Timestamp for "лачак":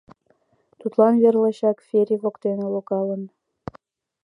1.43-1.77